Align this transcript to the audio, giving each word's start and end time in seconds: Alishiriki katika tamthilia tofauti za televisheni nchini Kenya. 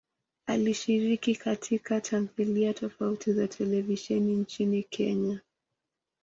Alishiriki 0.47 1.35
katika 1.35 2.01
tamthilia 2.01 2.73
tofauti 2.73 3.33
za 3.33 3.47
televisheni 3.47 4.35
nchini 4.35 4.83
Kenya. 4.83 5.39